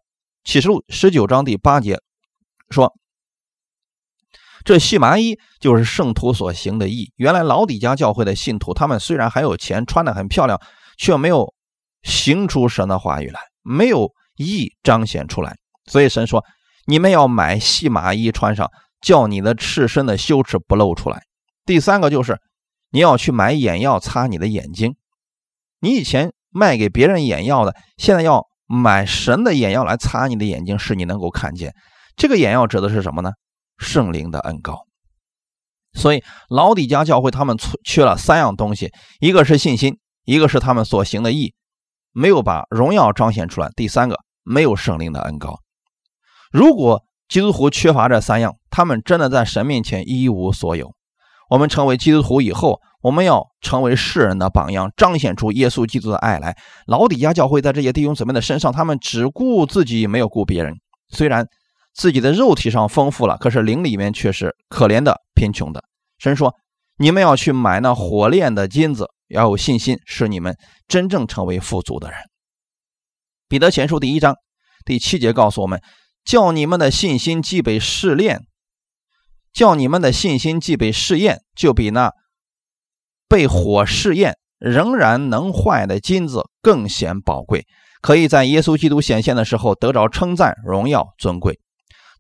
[0.44, 2.00] 启示录十九章第八节
[2.72, 2.92] 说
[4.64, 10.60] ：“这细麻衣就是圣徒所行的义。”原来老底家教会的信徒，他们虽然还有钱，穿的很漂亮，
[10.98, 11.54] 却没有
[12.04, 15.58] 行出神的话语来，没有义彰显出来。
[15.86, 16.44] 所以神说。
[16.88, 18.70] 你们要买细麻衣穿上，
[19.02, 21.22] 叫你的赤身的羞耻不露出来。
[21.64, 22.40] 第三个就是
[22.90, 24.96] 你要去买眼药擦你的眼睛。
[25.80, 31.76] 你以前卖给别人眼药的，现在要买神的眼药来擦你的眼睛，使你能够看见。
[32.18, 33.32] 这个眼药指的是什么呢？
[33.82, 34.86] 圣灵的恩膏。
[35.94, 41.54] 所以老底家教会他们缺了三样东西，一个是信心，一个是他们所行的义，
[42.14, 43.70] 没有把荣耀彰显出来。
[43.76, 45.60] 第三个，没有圣灵的恩膏。
[46.50, 50.94] 如果基督徒缺乏这三样，他们真的在神面前一无所有。
[51.50, 56.58] 我们成为基督徒以后，我们要成为世人的榜样，彰显出耶稣基督的爱来。
[56.88, 60.76] 老底家教会在这些弟兄姊妹的身上，他们只顾自己，没有顾别人。
[61.10, 61.46] 虽然
[61.94, 65.84] 自己的肉体上丰富了，可是灵里面却是可怜的、贫穷的。
[66.18, 66.56] 神说
[66.98, 70.56] ：“你们要去买那火炼的金子，要有信心，使你们
[70.88, 72.18] 真正成为富足的人。”
[73.50, 74.36] 彼得前书第一章
[74.86, 75.82] 第七节告诉我们
[76.24, 78.42] ：“叫你们的信心既被试炼，
[79.52, 82.14] 叫你们的信心既被试验，就比那
[83.28, 87.66] 被火试验仍然能坏的金子更显宝贵，
[88.02, 91.60] 可以在耶稣基督显现的时候得着称赞、荣耀、尊贵。”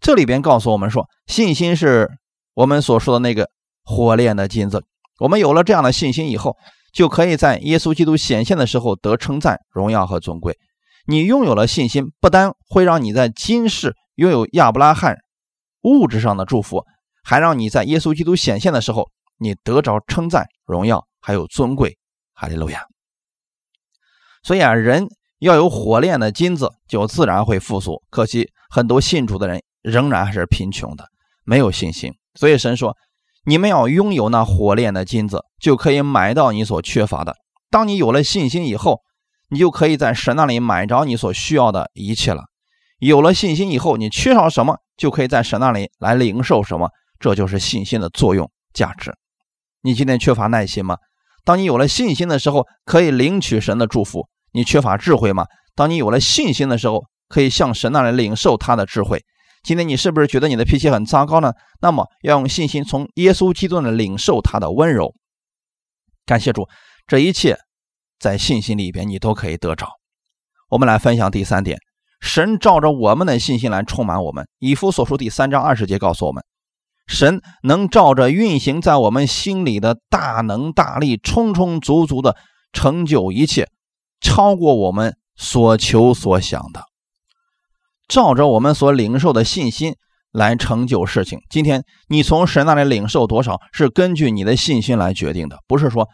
[0.01, 2.09] 这里边告诉我们说，信心是
[2.55, 3.47] 我们所说的那个
[3.83, 4.83] 火炼的金子。
[5.19, 6.57] 我们有了这样的信心以后，
[6.91, 10.57] 就可以在耶稣基督显现的时候得称赞、荣耀和尊贵。
[11.05, 15.17] 你拥有了信心，不单会让你在今世拥有亚伯拉罕
[15.83, 16.83] 物质上的祝福，
[17.23, 21.95] 还让你在耶稣基督显现的时候，你得着称赞、荣耀还有尊贵。
[22.33, 22.81] 哈利路亚。
[24.41, 28.01] 所以啊，人要有火炼的金子，就自然会富足。
[28.09, 29.61] 可惜很多信主的人。
[29.81, 31.05] 仍然还是贫穷的，
[31.43, 32.13] 没有信心。
[32.35, 32.95] 所以神说
[33.45, 37.35] ：“你们要拥有那火炼的金子，就可以买到你所缺乏的。
[37.69, 39.01] 当你有了信心以后，
[39.49, 42.43] 你就可以在神那里买着你所需要的一切了。
[42.99, 46.89] 有了信心以后，你缺少什么，就可以在神那里来领受什么。
[47.19, 49.13] 这就是信心的作用价值。
[49.81, 50.97] 你今天缺乏耐心吗？
[51.43, 54.27] 当你有了信心的时候，可以领取神的祝福。
[54.53, 55.45] 你缺乏智慧吗？
[55.75, 59.23] 当你有了信心的时候，可以向神那里领受他的智慧。”
[59.63, 61.53] 今天你是不是觉得你的脾气很糟糕呢？
[61.81, 65.13] 那么要用信心从耶稣基督的领受他的温柔。
[66.25, 66.67] 感谢主，
[67.05, 67.57] 这一切
[68.19, 69.87] 在信心里边你都可以得着。
[70.69, 71.77] 我们来分享第三点：
[72.21, 74.47] 神照着我们的信心来充满我们。
[74.57, 76.43] 以弗所书第三章二十节告诉我们，
[77.05, 82.35] 神能照着运行在我们心里的大能大力，充充足足的
[82.73, 83.67] 成就一切，
[84.21, 86.81] 超过我们所求所想的。
[88.11, 89.95] 照着我们所领受的信心
[90.33, 91.39] 来成就事情。
[91.49, 95.59] 今天你从神那里领受多少，是根据你的信心来决定的。
[95.65, 96.09] 不是说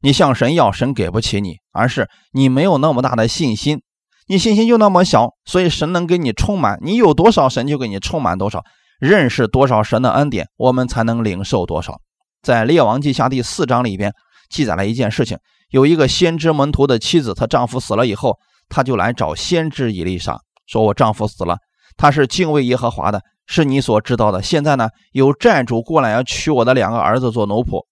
[0.00, 3.80] 你向神要，神给不起你，而是你没有那么大的信心，
[4.28, 6.78] 你信心就那么小，所以神能给你充满。
[6.82, 8.62] 你有多少，神就给你充满多少。
[9.00, 11.96] 认识多少神的恩典，我们才能领受多少。
[12.42, 14.12] 在列王记下第四章里边
[14.48, 15.36] 记载了一件事情：
[15.70, 20.38] 有一个先知门徒的妻子，她丈夫死了以后，她就来找先知以利沙。
[20.70, 21.58] 说我丈夫死了，
[21.96, 24.40] 他是敬畏耶和华的，是你所知道的。
[24.40, 27.84] 现在呢，有债主过来要娶我的两个儿子做奴仆，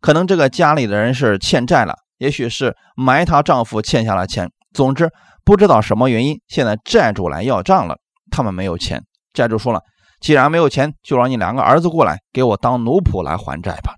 [0.00, 4.50] 可能这个家里的人是欠债了，也许是埋她丈夫欠下了钱。
[4.72, 5.08] 总之，
[5.44, 7.98] 不知道什么原因，现在债主来要账了，
[8.32, 9.04] 他们没有钱。
[9.32, 9.80] 债主说了，
[10.20, 13.94] 既然没有钱，就让你两个儿子过来给我当奴仆来还债吧。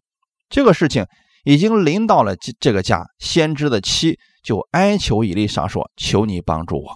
[0.50, 1.06] 这个事情
[1.44, 6.92] 已经临到了这这个家，先知的妻就哀求以利沙说：“求你帮助我。”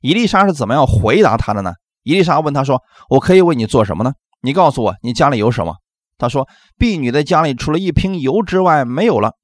[0.00, 1.74] 伊丽莎是怎么样回答他的呢？
[2.02, 4.14] 伊丽莎问他说：“我可以为你做什么呢？
[4.40, 5.76] 你告诉我，你家里有什么？”
[6.16, 9.34] 他说：“婢女的家里除了一瓶油之外，没有了，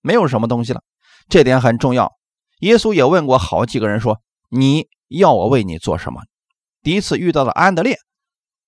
[0.00, 0.82] 没有什么东西了。
[1.28, 2.12] 这点很重要。”
[2.60, 6.22] 耶稣也问过好几个人说：“你要我为你做什么？”
[6.82, 7.96] 第一次遇到了安德烈，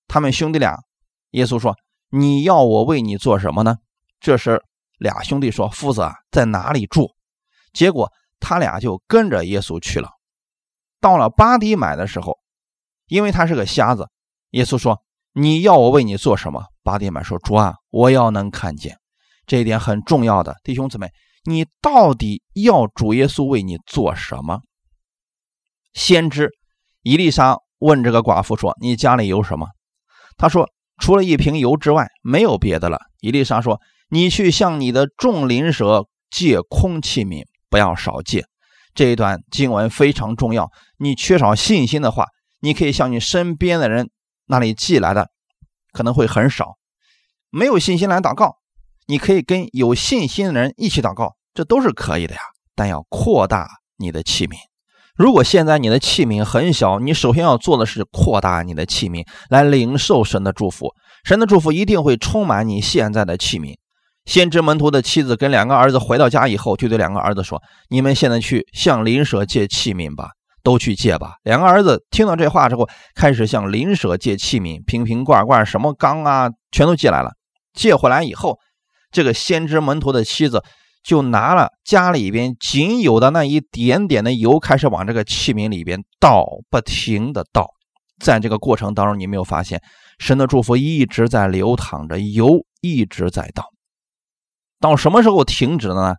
[0.07, 0.79] 他们兄弟俩，
[1.31, 1.77] 耶稣说
[2.11, 3.77] ：“你要我为你做什么呢？”
[4.21, 4.63] 这时
[4.99, 7.11] 俩兄弟说：“夫子啊，在哪里住？”
[7.73, 8.11] 结果
[8.41, 10.11] 他俩就跟着耶稣去了。
[11.05, 12.38] 到了巴迪买的时候，
[13.09, 14.09] 因为他是个瞎子，
[14.53, 15.03] 耶稣说
[15.37, 18.97] ：“你要我为你做什么？”巴迪买说：“主啊，我要能看见。”
[19.47, 21.11] 这一点很重要的，弟兄姊妹，
[21.45, 24.62] 你到底要主耶稣为你做什么？
[25.93, 26.49] 先知
[27.03, 29.67] 伊丽莎问这个寡妇说：“你家里有什么？”
[30.38, 38.47] 他说：“除了一瓶油之外，没有别的了。”伊丽莎说：“你去向你的众邻舍借空器皿，不要少借。”
[38.95, 40.71] 这一段经文非常重要。
[40.99, 42.27] 你缺少信心的话，
[42.61, 44.11] 你可以向你身边的人
[44.47, 45.29] 那里寄来的，
[45.93, 46.77] 可能会很少。
[47.51, 48.57] 没有信心来祷告，
[49.07, 52.41] 你可以跟有信心的人一起祷告，这都是可以的呀。
[52.75, 54.55] 但要扩大你的器皿。
[55.17, 60.93] 如果现在你的器皿很小，你首先要做的是扩大你的器皿，来领受神的祝福。
[61.23, 63.77] 神的祝福一定会充满你现在的器皿。
[64.25, 70.31] 先知门徒的妻子跟两个儿子回到家以后，就对两个儿子说：“你们现在去向邻舍借器皿吧，
[70.63, 77.33] 都去借吧。”两个儿子听到这话之后，开始向邻舍借器皿，瓶瓶罐罐、什么缸啊，全都借来了。
[77.75, 78.59] 借回来以后，
[79.11, 80.63] 这个先知门徒的妻子
[81.03, 87.69] 就拿了家里边仅有的那一点点的油，开始往这个器皿里边倒，不停的倒。
[88.23, 89.83] 在这个过程当中，你没有发现
[90.19, 93.74] 神的祝福一直在流淌着，油一直在倒。
[94.85, 96.16] 到什么时候停止了呢？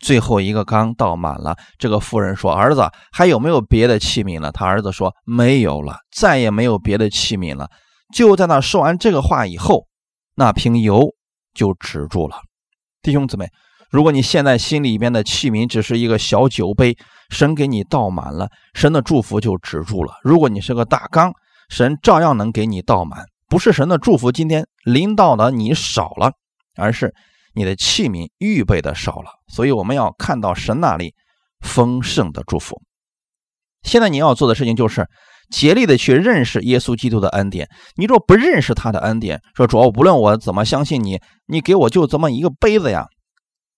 [0.00, 1.56] 最后一个缸倒满了。
[1.78, 7.70] 这个妇人说：“儿子，还有没有别的器皿了？”他儿子说：“没有了，再也没有别的器皿了。”
[8.14, 9.86] 就在那说完这个话以后，
[10.34, 11.14] 那瓶油
[11.54, 12.36] 就止住了。
[13.00, 13.48] 弟兄姊妹，
[13.90, 16.98] 如果你现在心里边的器皿只是一个小酒杯，
[17.30, 20.12] 神给你倒满了，神的祝福就止住了。
[20.22, 21.32] 如果你是个大缸，
[21.70, 23.24] 神照样能给你倒满。
[23.48, 26.32] 不是神的祝福今天临到的你少了，
[26.76, 27.14] 而是。
[27.56, 31.14] 你的器皿预备的少了，所以我们要看到神那里
[31.60, 32.82] 丰盛的祝福。
[33.82, 35.08] 现在你要做的事情就是
[35.50, 37.68] 竭力的去认识耶稣基督的恩典。
[37.96, 43.06] 你若不认识他的恩典，说主要不论我怎么相信你，你给我就这么一个杯子呀，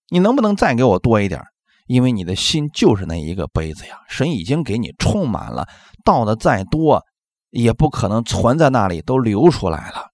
[0.09, 1.41] 你能不能再给我多一点？
[1.87, 5.67] 因为你的心就是那一个杯子呀，神已经给你充满了，
[6.03, 7.01] 倒的再多
[7.49, 10.09] 也不可能存在那里都流出来了。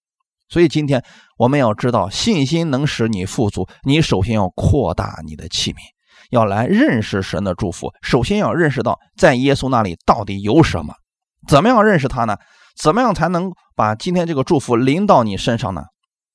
[0.47, 1.03] 所以今天
[1.37, 3.67] 我们要知道，信心能使你富足。
[3.83, 5.77] 你首先要扩大你的器皿，
[6.29, 7.91] 要来认识神的祝福。
[8.01, 10.93] 首先要认识到，在耶稣那里到底有什么？
[11.47, 12.37] 怎么样认识他呢？
[12.79, 15.83] 怎么样才能把今天这个祝福临到你身上呢？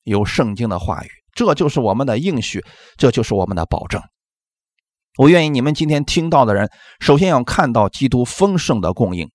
[0.05, 2.65] 有圣经的话语，这就是我们的应许，
[2.97, 4.03] 这就是我们的保证。
[5.19, 9.31] 我愿意你们今天听到的人，首先要看到基督丰盛的供应。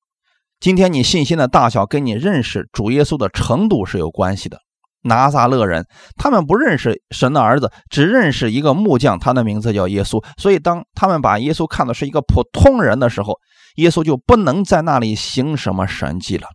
[0.60, 4.60] 今天你信心的大小，跟你认识主耶稣的程度是有关系的。
[5.06, 5.86] 拿撒勒人，
[6.18, 10.24] 他们不认识神的儿子，只认识一个木匠，他的名字叫耶稣。
[10.38, 13.38] 所以，当他们把耶稣看的是一个普通人的时候，
[13.76, 16.48] 耶稣就不能在那里行什么神迹了。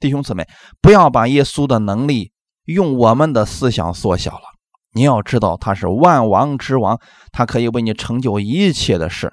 [0.00, 0.46] 弟兄姊妹，
[0.80, 2.32] 不要把耶稣的能力
[2.64, 4.42] 用我们的思想缩小了。
[4.94, 6.98] 你要知道，他是万王之王，
[7.30, 9.32] 他可以为你成就一切的事。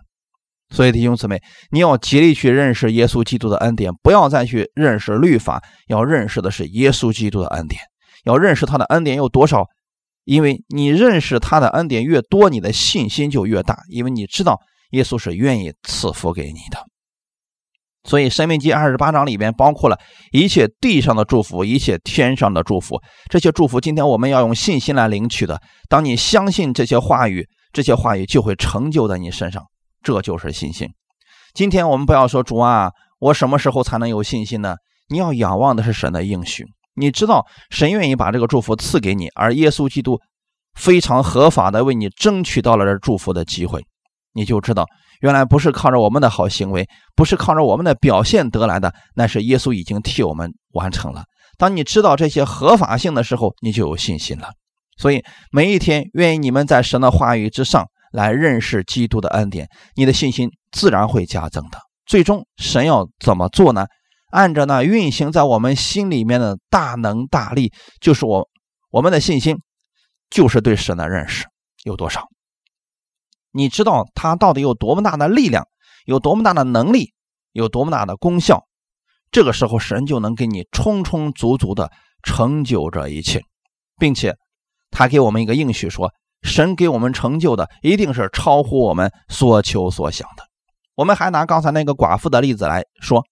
[0.69, 7.82] 所以，弟兄姊妹，你要竭力去认识耶稣基督的恩典，不要再去认识律法，要认识的是耶稣基督的恩典。
[8.25, 9.65] 要认识他的恩典有多少，
[10.25, 14.60] 因为你认识他的恩典越多，你的信心就越大，因为你知道
[14.91, 16.86] 耶稣是愿意赐福给你的。
[18.05, 19.99] 所以《申命记》二十八章里边包括了
[20.32, 23.01] 一切地上的祝福，一切天上的祝福。
[23.29, 25.62] 这些祝福今天我们要用信心来领取的。
[25.89, 29.63] 当你相信这些话语，这些话语就会成就在你身上，
[30.01, 30.88] 这就是信心。
[31.53, 34.75] 今天我们不要说主啊，我什么时候才能有信心呢？
[35.10, 36.65] 你要仰望的是神的应许。
[36.99, 40.19] 你知道神愿意把这个祝福赐给你，而耶稣基督
[40.73, 43.83] 非常合法的为你争取到了这祝福的机会，
[44.33, 44.85] 你就知道
[45.21, 51.23] 原来不是靠着我们的好行为，不是靠着我们的表现得来的，那是耶稣已经替我们完成了。
[51.57, 54.51] 当你知道这些合法性的时候，你就有信心了。
[54.97, 61.77] 所以每一天，愿意你们在神的话语之上来认识基督的恩典，你的信心自然会加增的。
[62.05, 63.85] 最终，神要怎么做呢？
[64.29, 68.47] 按照那运行在我们心里面的大能大力，就是我
[68.91, 69.57] 我们的信心，
[70.29, 71.45] 就是对神的认识
[71.83, 72.27] 有多少？
[73.51, 75.65] 你知道他到底有多么大的力量，
[76.05, 77.13] 有多么大的能力，
[77.53, 78.65] 有多么大的功效？
[79.31, 83.41] 这个时候，神就能给你充充足足的成就这一切，
[83.97, 84.35] 并且
[84.91, 86.11] 他给我们一个应许说，
[86.43, 90.43] 神给我们成就的一定是超乎我们所求所想的。
[90.93, 93.25] 我们还拿刚才那个寡妇的例子来说。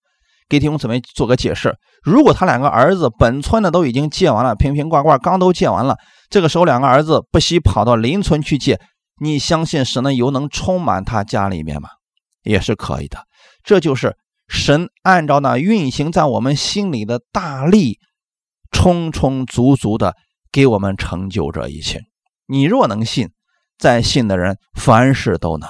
[0.49, 5.97] 给弟兄姊妹做个解释：如果他两个儿子本村的都已经借完了，瓶瓶罐罐刚都借完了，
[6.29, 8.79] 这个时候两个儿子不惜跑到邻村去借，
[9.19, 11.89] 你相信神的油能充满他家里面吗？
[12.43, 13.19] 也是可以的。
[13.63, 14.15] 这就是
[14.47, 17.99] 神按照那运行在我们心里的大力，
[18.71, 20.15] 充充足足的
[20.49, 21.99] 给我们成就这一切。
[22.47, 23.31] 你若能信，
[23.77, 25.67] 在信的人凡事都能。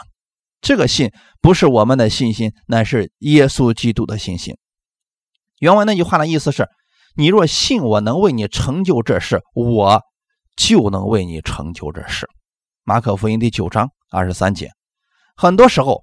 [0.62, 1.12] 这个信
[1.42, 4.56] 不是我们的信心，乃是耶稣基督的信心。
[5.60, 6.68] 原文那句话的意思是：
[7.16, 10.02] 你若信我能为你成就这事，我
[10.56, 12.28] 就能为你成就这事。
[12.84, 14.70] 马可福音第九章二十三节。
[15.36, 16.02] 很多时候，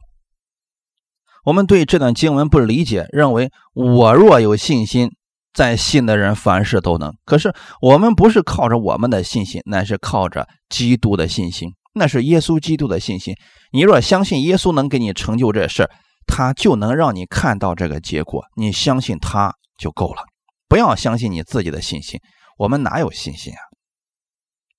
[1.45, 5.13] 我们对这段经文不理解，认为我若有信心，
[5.53, 7.15] 在信的人凡事都能。
[7.25, 13.37] 可是我们不是靠着我们的信心，乃是靠着基督的信心，那是耶稣基督的信心。
[13.71, 15.89] 你若相信耶稣能给你成就这事。
[16.27, 20.23] 他就能让你看到这个结果，你相信他就够了，
[20.69, 22.21] 不要相信你自己的信心。
[22.59, 23.61] 我们哪有信心啊？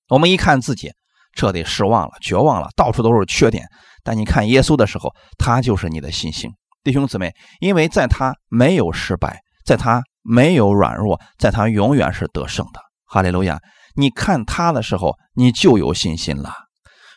[0.09, 0.91] 我们一看自己，
[1.35, 3.65] 彻底失望了、绝望了，到处都是缺点。
[4.03, 6.51] 但你看耶稣的时候，他就是你的信心，
[6.83, 12.79] 弟兄姊妹，因为在他没有失败，在他没有软弱，在他永远是得胜的。
[13.07, 13.59] 哈利路亚！
[13.95, 16.53] 你看他的时候，你就有信心了。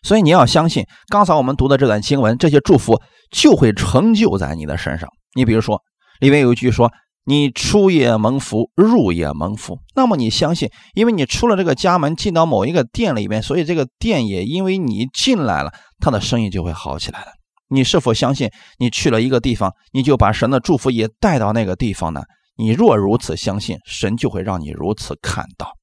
[0.08, 5.06] 所以你要相信，刚才我们读的这段经文，这些祝福就会成就在你的身上。
[5.34, 5.82] 你比如说，
[6.18, 6.90] 里面有一句说
[7.28, 17.26] ：“你出也蒙福，入也蒙福。”那么你相信，因为你出了这个家门，进到某一个店里面，所以这个店也因为你进来了，他的生意就会好起来了。
[17.68, 22.22] 你是否相信，你去了一个地方，你就把神的祝福也带到那个地方呢？
[22.56, 25.74] 你若如此相信，神就会让你如此看到，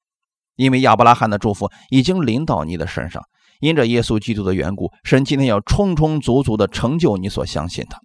[0.55, 3.21] 因为亚伯拉罕的祝福已经临到你的身上。
[3.59, 7.97] 因着耶稣基督的缘故，神今天要充充足足的成就你所相信的。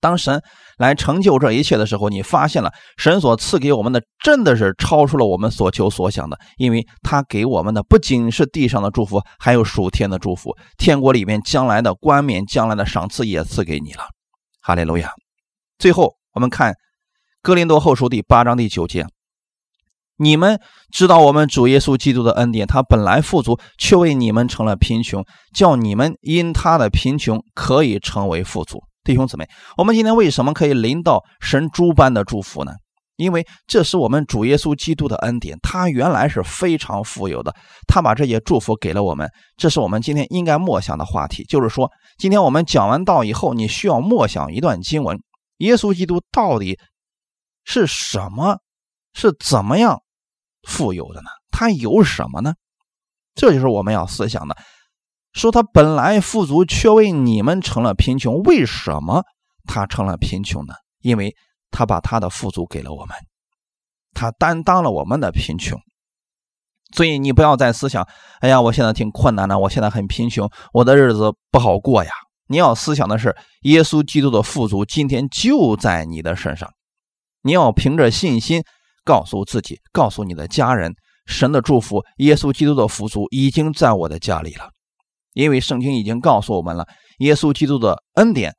[0.00, 0.42] 当神
[0.78, 10.56] 来成就这一切的时候，你发现了神所赐给我们的真的是超出了我们所求所想的，因为他给我们的不仅是地上的祝福，还有属天的祝福。
[10.76, 14.02] 天国里面将来的冠冕、将来的赏赐也赐给你了。
[14.60, 15.10] 哈利路亚！
[15.78, 16.74] 最后，我们看
[17.40, 19.06] 哥林多后书第八章第九节。
[20.22, 20.60] 你们
[20.92, 28.78] 知道我们主耶稣基督的恩典，他本来富足，却为你们成了贫穷，叫你们因他的贫穷可以成为富足。
[29.02, 32.70] 弟兄姊妹，我们今天为什么可以领到神诸般的祝福呢？
[33.16, 37.52] 因为这是我们主耶稣基督的恩典，他原来是非常富有的，
[37.88, 39.28] 他把这些祝福给了我们。
[39.56, 45.18] 这是我们今天应该默想的话题，就是说，今天我们讲完道以后，你需要默想一段经文：
[45.58, 46.78] 耶稣基督到底
[47.64, 48.58] 是什么？
[49.14, 50.00] 是怎么样？
[50.62, 51.28] 富有的呢？
[51.50, 52.54] 他有什么呢？
[53.34, 54.56] 这就是我们要思想的。
[55.32, 58.42] 说他本来富足，却为你们成了贫穷。
[58.42, 59.24] 为什么
[59.66, 60.74] 他成了贫穷呢？
[61.00, 61.34] 因为
[61.70, 63.16] 他把他的富足给了我们，
[64.12, 65.80] 他担当了我们的贫穷。
[66.94, 68.06] 所以你不要再思想：
[68.40, 72.10] 哎呀，我现在挺困难的，我现在很贫穷，我的日子不好过呀。
[72.48, 76.70] 你要思想的是，耶稣基督的富足今天就在你的身上。
[77.40, 78.62] 你要凭着信心。
[79.04, 80.94] 告诉自己，告诉你的家人，
[81.26, 84.70] 神的祝福，耶稣基督的福足已经在我的家里了。
[85.34, 86.86] 因为圣经已经告诉我们了，
[87.18, 88.54] 耶稣基督的恩典，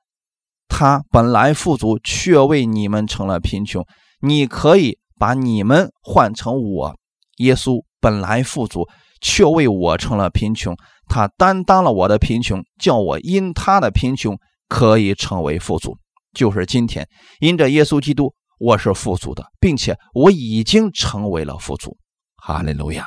[0.68, 3.86] 他本来富足，却为你们成了贫穷。
[4.22, 6.96] 你可以把你们换成我，
[7.38, 8.88] 耶稣本来富足，
[9.22, 10.76] 却为我成了贫穷。
[11.08, 14.38] 他担当了我的贫穷，叫我因他的贫穷
[14.68, 15.96] 可以成为富足。
[16.34, 17.08] 就是今天，
[17.40, 18.34] 因着耶稣基督。
[18.64, 21.98] 我是富足的，并且我已经成为了富足。
[22.38, 23.06] 哈利路亚，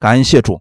[0.00, 0.60] 感谢主！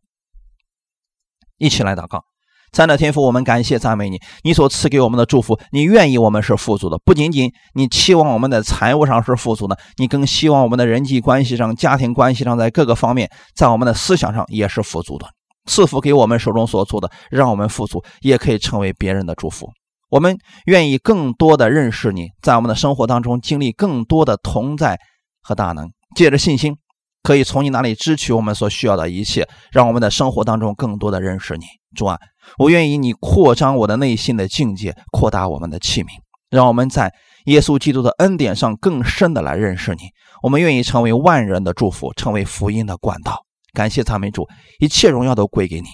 [1.58, 2.24] 一起来祷告，
[2.72, 7.00] 三的天父，我们感谢赞美你，你所赐给我们的祝福，你愿意我们是富足的。
[7.04, 15.28] 不仅仅你期望我们的财务上是富足的，你更希望我们的人际关系上、家庭关系上，在各个方面，在我们的思想上也是富足的。
[15.66, 19.72] 赐福给我们手中所做的，让我们富足，也可以成为别人的祝福。
[20.10, 25.00] 我们愿意更多的认识你，在我们的生活当中经历更多的同在
[25.42, 26.78] 和大能，借着信心，
[27.22, 31.66] 可以从你那里支取我们所需要的一切，让我们的生活当中更多的认识你。
[31.96, 32.18] 主啊，
[32.58, 36.08] 我愿意你扩张我的内心的境界，扩大我们的器皿，
[36.50, 37.14] 让我们在
[37.46, 40.10] 耶稣基督的恩典上更深的来认识你。
[40.42, 43.46] 我们愿意成为万人的祝福，成为福音的管道。
[43.74, 44.48] 感谢赞美主，
[44.80, 45.88] 一切荣耀都归给你。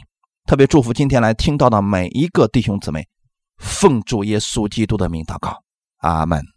[0.45, 3.07] 特别祝福今天来听到的每一个弟兄姊妹。
[3.57, 5.63] 奉主耶稣基督的名祷告，
[5.97, 6.54] 阿门。